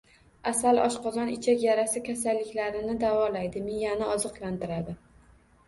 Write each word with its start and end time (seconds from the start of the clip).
Asal 0.51 0.79
oshqozon-ichak 0.85 1.61
yarasi 1.65 2.03
kasalliklarini 2.09 2.97
davolaydi, 3.05 3.65
miyani 3.69 4.11
oziqlantiradi. 4.17 5.01